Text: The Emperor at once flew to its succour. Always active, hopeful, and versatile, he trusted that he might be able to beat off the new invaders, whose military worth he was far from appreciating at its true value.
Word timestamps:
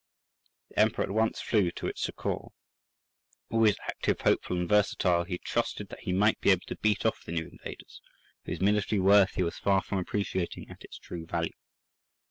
The 0.69 0.79
Emperor 0.79 1.03
at 1.03 1.11
once 1.11 1.41
flew 1.41 1.69
to 1.73 1.85
its 1.85 2.01
succour. 2.01 2.47
Always 3.51 3.77
active, 3.87 4.21
hopeful, 4.21 4.57
and 4.57 4.67
versatile, 4.67 5.25
he 5.25 5.37
trusted 5.37 5.89
that 5.89 5.99
he 5.99 6.11
might 6.11 6.39
be 6.41 6.49
able 6.49 6.65
to 6.69 6.77
beat 6.77 7.05
off 7.05 7.23
the 7.23 7.31
new 7.33 7.47
invaders, 7.47 8.01
whose 8.43 8.61
military 8.61 8.97
worth 8.99 9.35
he 9.35 9.43
was 9.43 9.59
far 9.59 9.83
from 9.83 9.99
appreciating 9.99 10.71
at 10.71 10.83
its 10.83 10.97
true 10.97 11.27
value. 11.27 11.53